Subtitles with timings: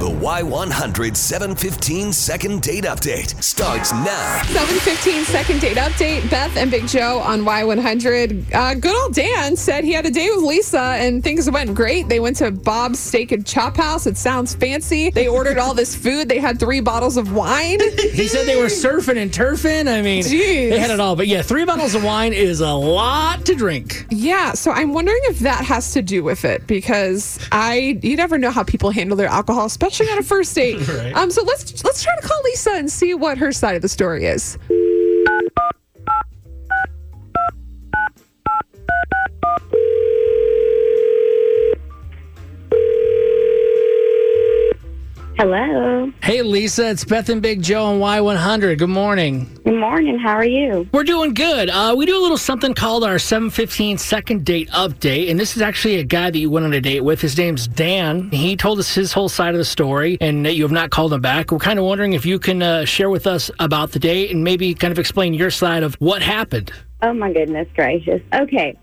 [0.00, 4.40] The Y100 715 second date update starts now.
[4.44, 6.30] 715 second date update.
[6.30, 8.54] Beth and Big Joe on Y100.
[8.54, 12.08] Uh, good old Dan said he had a date with Lisa and things went great.
[12.08, 14.06] They went to Bob's Steak and Chop House.
[14.06, 15.10] It sounds fancy.
[15.10, 16.30] They ordered all this food.
[16.30, 17.80] They had three bottles of wine.
[18.10, 19.86] He said they were surfing and turfing.
[19.86, 20.70] I mean, Jeez.
[20.70, 21.14] they had it all.
[21.16, 24.06] But yeah, three bottles of wine is a lot to drink.
[24.10, 28.36] Yeah, so I'm wondering if that has to do with it because I you never
[28.36, 30.78] know how people handle their alcohol, especially on a first date.
[30.90, 31.14] Right.
[31.14, 33.88] Um, so let's let's try to call Lisa and see what her side of the
[33.88, 34.58] story is.
[45.40, 46.12] Hello.
[46.22, 48.76] Hey, Lisa, it's Beth and Big Joe on Y100.
[48.76, 49.50] Good morning.
[49.64, 50.18] Good morning.
[50.18, 50.86] How are you?
[50.92, 51.70] We're doing good.
[51.70, 55.30] Uh, we do a little something called our 715 second date update.
[55.30, 57.22] And this is actually a guy that you went on a date with.
[57.22, 58.30] His name's Dan.
[58.30, 61.14] He told us his whole side of the story and that you have not called
[61.14, 61.50] him back.
[61.50, 64.44] We're kind of wondering if you can uh, share with us about the date and
[64.44, 66.70] maybe kind of explain your side of what happened.
[67.00, 68.20] Oh my goodness gracious.
[68.34, 68.76] Okay.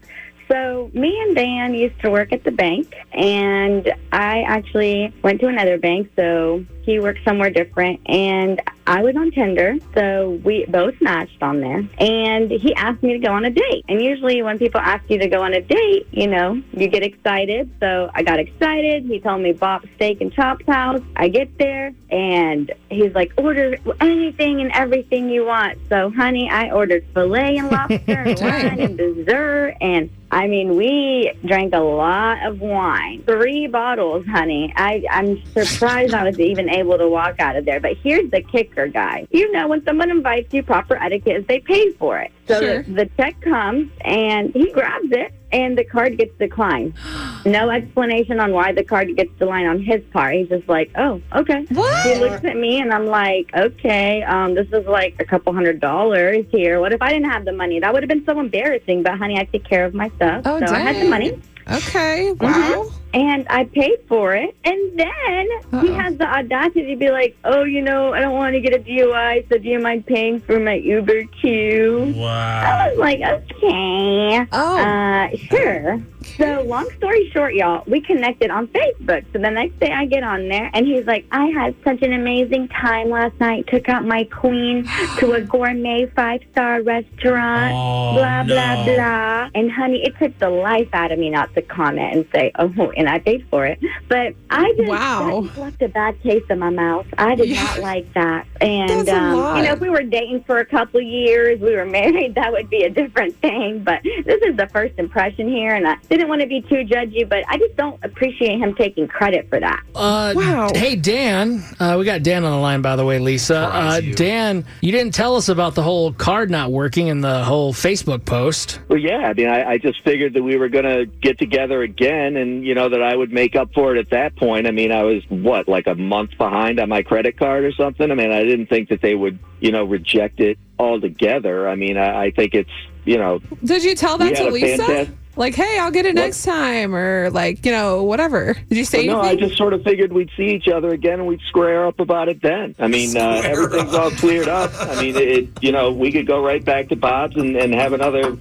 [0.49, 5.47] So me and Dan used to work at the bank and I actually went to
[5.47, 10.95] another bank so he worked somewhere different and I was on Tinder so we both
[11.01, 11.85] matched on there.
[11.99, 13.83] And he asked me to go on a date.
[13.89, 17.03] And usually when people ask you to go on a date you know you get
[17.03, 17.69] excited.
[17.81, 19.03] So I got excited.
[19.03, 23.77] He told me Bob's Steak and Chops House I get there and he's like order
[23.99, 25.77] anything and everything you want.
[25.89, 31.31] So honey I ordered filet and lobster and wine and dessert and I mean, we
[31.45, 33.23] drank a lot of wine.
[33.23, 34.73] Three bottles, honey.
[34.75, 37.79] I, I'm surprised I was even able to walk out of there.
[37.79, 39.27] But here's the kicker, guy.
[39.31, 42.31] You know, when someone invites you, proper etiquette is they pay for it.
[42.47, 42.83] So Sure.
[42.83, 46.93] the, the check comes and he grabs it and the card gets declined.
[47.45, 50.35] No explanation on why the card gets declined on his part.
[50.35, 51.65] He's just like, oh, okay.
[51.69, 52.05] What?
[52.05, 55.79] He looks at me and I'm like, okay, um, this is like a couple hundred
[55.79, 56.81] dollars here.
[56.81, 57.79] What if I didn't have the money?
[57.79, 59.03] That would have been so embarrassing.
[59.03, 62.31] But honey, I take care of my stuff, Oh, so I had the money Okay.
[62.33, 62.89] Wow.
[63.17, 64.55] And I paid for it.
[64.63, 65.47] And then
[65.81, 65.93] he Uh-oh.
[65.95, 68.79] has the audacity to be like, oh, you know, I don't want to get a
[68.79, 72.13] DUI, so do you mind paying for my Uber queue?
[72.23, 74.45] I was like, okay.
[74.51, 74.77] Oh.
[74.77, 75.99] Uh, sure.
[76.35, 79.25] So, long story short, y'all, we connected on Facebook.
[79.33, 82.13] So the next day I get on there, and he's like, I had such an
[82.13, 83.67] amazing time last night.
[83.67, 84.85] Took out my queen
[85.19, 87.71] to a gourmet five star restaurant.
[88.15, 89.49] blah, blah, blah.
[89.55, 92.91] And honey, it took the life out of me not to comment and say, oh,
[92.97, 93.79] and I paid for it.
[94.07, 95.41] But I just, Wow.
[95.41, 97.05] that left a bad taste in my mouth.
[97.17, 97.63] I did Yeah.
[97.63, 98.45] not like that.
[98.61, 99.26] And, That's um, lot.
[99.57, 102.69] You know, if we were dating for a couple years, we were married, that would
[102.69, 103.83] be a different thing.
[103.83, 107.27] But this is the first impression here, and I didn't want to be too judgy,
[107.27, 109.83] but I just don't appreciate him taking credit for that.
[109.95, 110.69] Uh, Wow.
[110.73, 111.63] Hey, Dan.
[111.79, 113.57] Uh, we got Dan on the line, by the way, Lisa.
[113.57, 117.73] Uh, Dan, you didn't tell us about the whole card not working and the whole
[117.73, 118.79] Facebook post.
[118.87, 119.27] Well, yeah.
[119.27, 122.63] I mean, I, I just figured that we were going to get together again, and
[122.63, 124.67] you know that I would make up for it at that point.
[124.67, 128.11] I mean, I was what like a month behind on my credit card or something.
[128.11, 131.67] I mean, I didn't think that they would, you know, reject it altogether.
[131.67, 132.69] I mean, I, I think it's,
[133.05, 134.77] you know, Did you tell that to Lisa?
[134.83, 138.55] fantastic- Like, hey, I'll get it next time, or like, you know, whatever.
[138.69, 141.27] Did you say no, I just sort of figured we'd see each other again and
[141.27, 142.73] we'd square up about it then.
[142.79, 144.71] I mean, uh, everything's all cleared up.
[144.79, 147.93] I mean, it, you know, we could go right back to Bob's and, and have
[147.93, 148.35] another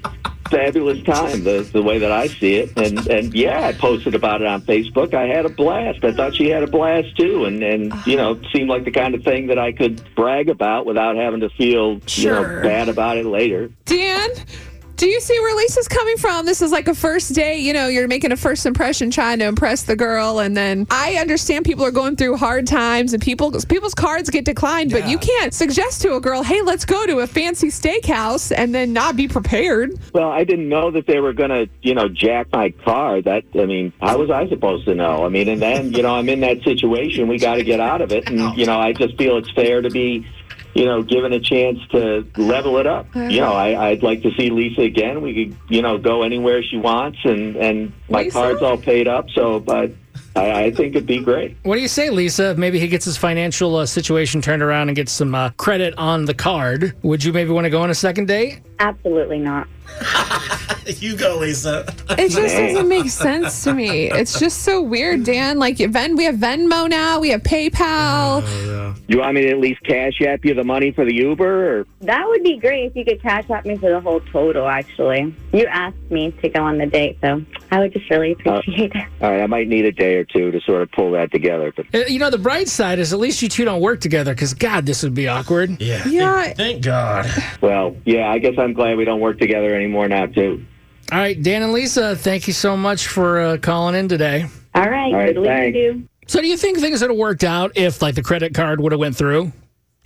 [0.50, 2.78] fabulous time the the way that I see it.
[2.78, 5.14] And and yeah, I posted about it on Facebook.
[5.14, 6.04] I had a blast.
[6.04, 8.48] I thought she had a blast too, and and you know, uh-huh.
[8.52, 12.00] seemed like the kind of thing that I could brag about without having to feel
[12.08, 13.70] you know bad about it later.
[13.84, 14.30] Dan,
[14.96, 16.46] do you see where Lisa's coming from?
[16.46, 17.60] This is like a first date.
[17.60, 21.16] You know, you're making a first impression, trying to impress the girl, and then I
[21.16, 24.90] understand people are going through hard times, and people people's cards get declined.
[24.90, 28.74] But you can't suggest to a girl, "Hey, let's go to a fancy steakhouse," and
[28.74, 29.98] then not be prepared.
[30.12, 33.20] Well, I didn't know that they were going to, you know, jack my car.
[33.20, 35.24] That, I mean, how was I supposed to know?
[35.24, 37.28] I mean, and then, you know, I'm in that situation.
[37.28, 38.28] We got to get out of it.
[38.28, 40.26] And, you know, I just feel it's fair to be,
[40.74, 43.06] you know, given a chance to level it up.
[43.14, 45.22] You know, I, I'd like to see Lisa again.
[45.22, 47.18] We could, you know, go anywhere she wants.
[47.24, 48.32] And, and my Lisa?
[48.32, 49.30] card's all paid up.
[49.30, 49.92] So, but
[50.36, 51.56] I, I think it'd be great.
[51.62, 52.54] What do you say, Lisa?
[52.56, 56.26] Maybe he gets his financial uh, situation turned around and gets some uh, credit on
[56.26, 58.60] the card, would you maybe want to go on a second date?
[58.78, 59.66] Absolutely not.
[60.86, 61.84] You go, Lisa.
[62.10, 64.08] It just doesn't make sense to me.
[64.08, 65.58] It's just so weird, Dan.
[65.58, 68.42] Like Ven, we have Venmo now, we have PayPal.
[69.08, 71.78] You want me to at least cash app you the money for the Uber?
[71.80, 74.66] Or That would be great if you could cash out me for the whole total,
[74.66, 75.32] actually.
[75.52, 79.06] You asked me to go on the date, so I would just really appreciate it.
[79.22, 81.72] all right, I might need a day or two to sort of pull that together.
[81.76, 84.34] But Uh, You know, the bright side is at least you two don't work together
[84.34, 85.80] because, God, this would be awkward.
[85.80, 86.06] Yeah.
[86.08, 86.42] Yeah.
[86.42, 87.26] Thank, thank God.
[87.60, 90.64] well, yeah, I guess I'm glad we don't work together anymore now too.
[91.12, 94.46] All right, Dan and Lisa, thank you so much for uh, calling in today.
[94.74, 95.76] All right, All right, good luck thanks.
[95.76, 96.08] you.
[96.26, 98.92] So, do you think things would have worked out if, like, the credit card would
[98.92, 99.52] have went through?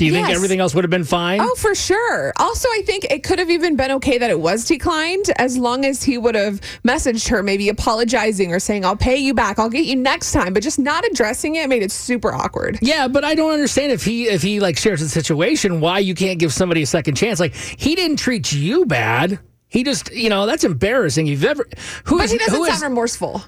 [0.01, 1.43] Do you think everything else would have been fine?
[1.43, 2.33] Oh, for sure.
[2.39, 5.85] Also, I think it could have even been okay that it was declined as long
[5.85, 9.69] as he would have messaged her, maybe apologizing or saying, I'll pay you back, I'll
[9.69, 10.55] get you next time.
[10.55, 12.79] But just not addressing it made it super awkward.
[12.81, 16.15] Yeah, but I don't understand if he if he like shares the situation, why you
[16.15, 17.39] can't give somebody a second chance.
[17.39, 19.39] Like he didn't treat you bad.
[19.69, 21.27] He just, you know, that's embarrassing.
[21.27, 21.69] You've ever
[22.05, 23.45] who But is he doesn't sound is remorseful.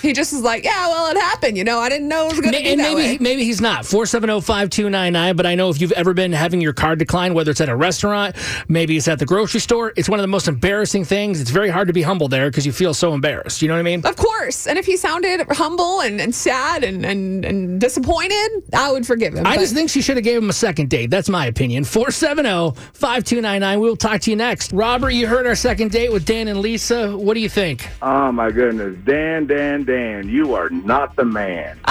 [0.02, 1.56] he just is like, yeah, well, it happened.
[1.56, 3.18] You know, I didn't know it was going to be and that maybe way.
[3.20, 7.34] maybe he's not 470-5299 but i know if you've ever been having your card declined
[7.34, 8.36] whether it's at a restaurant
[8.68, 11.68] maybe it's at the grocery store it's one of the most embarrassing things it's very
[11.68, 14.04] hard to be humble there because you feel so embarrassed you know what i mean
[14.06, 14.66] Of course.
[14.66, 19.34] And if he sounded humble and, and sad and, and, and disappointed, I would forgive
[19.34, 19.46] him.
[19.46, 21.10] I But- just think she should have gave him a second date.
[21.10, 21.84] That's my opinion.
[21.84, 23.80] 470-5299.
[23.80, 24.72] We'll talk to you next.
[24.72, 27.16] Robert, you heard our second date with Dan and Lisa.
[27.16, 27.86] What do you think?
[28.02, 31.76] Oh my goodness, Dan, Dan, Dan, you are not the man.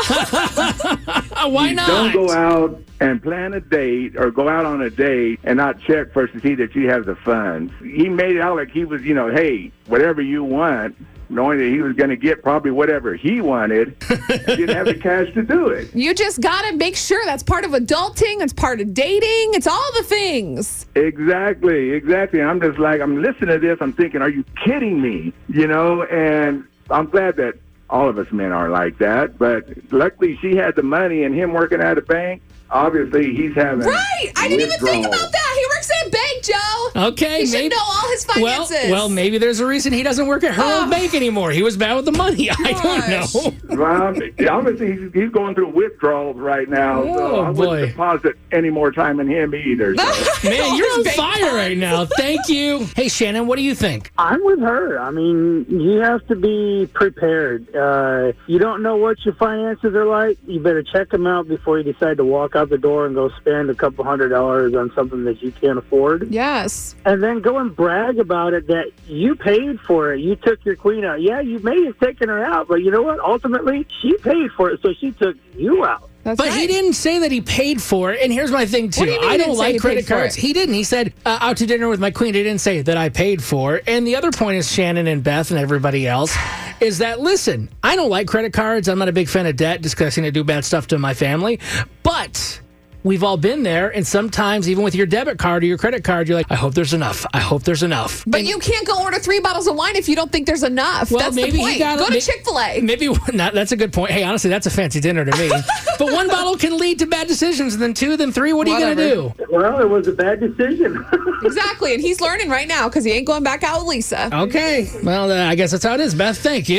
[1.52, 1.86] Why not?
[1.86, 5.82] Don't go out and plan a date or go out on a date and not
[5.82, 7.74] check first to see that you have the funds.
[7.82, 10.96] He made it out like he was, you know, hey, whatever you want,
[11.28, 14.00] knowing that he was going to get probably whatever he wanted,
[14.30, 15.94] didn't have the cash to do it.
[15.94, 18.42] You just got to make sure that's part of adulting.
[18.42, 19.56] It's part of dating.
[19.56, 20.86] It's all the things.
[20.96, 22.42] Exactly, exactly.
[22.42, 23.78] I'm just like, I'm listening to this.
[23.82, 25.34] I'm thinking, are you kidding me?
[25.50, 27.56] You know, and I'm glad that
[27.90, 29.38] all of us men are like that.
[29.38, 32.42] But luckily, she had the money, and him working at a bank.
[32.72, 34.32] Obviously, he's having Right.
[34.36, 35.58] I didn't even think about that.
[35.60, 36.79] He works at a bank, Joe.
[37.10, 37.76] Okay, He should maybe.
[37.76, 38.92] know all his Well, finances.
[38.92, 40.90] well, maybe there's a reason he doesn't work at her old Oh.
[40.90, 41.52] bank anymore.
[41.52, 42.50] He was bad with the money.
[42.52, 43.78] I don't know.
[43.78, 44.02] Well,
[44.50, 47.04] obviously, he's, he's going through withdrawals right now.
[47.04, 47.68] so Oh, I boy.
[47.70, 49.96] wouldn't deposit any more time in him either.
[49.96, 50.04] So.
[50.50, 52.06] Man, you're on his bank fire right now.
[52.06, 52.88] Thank you.
[52.96, 54.12] Hey, Shannon, what do you think?
[54.18, 55.00] I'm with her.
[55.00, 57.74] I mean, you have to be prepared.
[57.76, 60.38] Uh, you don't know what your finances are like.
[60.48, 63.30] You better check them out before you decide to walk out the door and go
[63.40, 66.30] spend a couple hundred dollars on something that you can't afford.
[66.32, 66.79] Yes.
[67.06, 70.20] And then go and brag about it that you paid for it.
[70.22, 71.22] You took your queen out.
[71.22, 73.20] Yeah, you may have taken her out, but you know what?
[73.20, 76.10] Ultimately, she paid for it, so she took you out.
[76.24, 76.60] That's But right.
[76.60, 78.22] he didn't say that he paid for it.
[78.22, 79.06] And here's my thing too.
[79.06, 80.36] Do I don't like credit cards.
[80.36, 80.76] He didn't.
[80.76, 82.34] He said uh, out to dinner with my queen.
[82.34, 83.78] He didn't say that I paid for.
[83.78, 83.86] it.
[83.88, 86.36] And the other point is Shannon and Beth and everybody else
[86.82, 88.90] is that listen, I don't like credit cards.
[88.90, 90.88] I'm not a big fan of debt just because I seem to do bad stuff
[90.88, 91.58] to my family.
[92.04, 92.60] But
[93.04, 96.28] we've all been there, and sometimes even with your debit card or your credit card,
[96.28, 97.26] you're like, I hope there's enough.
[97.34, 98.24] I hope there's enough.
[98.28, 100.64] But And- you can't go order three bottles of wine if you don't think there's
[100.64, 101.12] enough.
[101.12, 101.80] Well, that's maybe the he point.
[101.80, 102.82] got go to Chick Fil A.
[102.82, 103.54] Maybe not.
[103.54, 104.12] That's a good point.
[104.12, 105.50] Hey, honestly, that's a fancy dinner to me.
[106.00, 107.74] but one bottle can lead to bad decisions.
[107.74, 108.54] And then two, then three.
[108.54, 109.34] What are you gonna do?
[109.50, 111.06] Well, it was a bad decision.
[111.42, 114.30] Exactly, and he's learning right now because he ain't going back out with Lisa.
[114.32, 114.92] Okay.
[115.04, 116.38] Well, uh, I guess that's how it is, Beth.
[116.38, 116.76] Thank you.